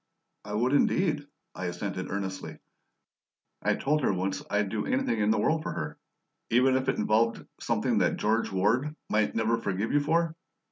"I 0.43 0.55
would 0.55 0.73
indeed," 0.73 1.27
I 1.53 1.65
assented 1.65 2.09
earnestly. 2.09 2.57
"I 3.61 3.75
told 3.75 4.01
her 4.01 4.11
once 4.11 4.41
I'd 4.49 4.69
do 4.69 4.87
anything 4.87 5.19
in 5.19 5.29
the 5.29 5.37
world 5.37 5.61
for 5.61 5.73
her." 5.73 5.99
"Even 6.49 6.75
if 6.75 6.89
it 6.89 6.97
involved 6.97 7.45
something 7.59 7.99
that 7.99 8.17
George 8.17 8.51
Ward 8.51 8.95
might 9.11 9.35
never 9.35 9.59
forgive 9.59 9.91
you 9.91 9.99
for?" 9.99 10.35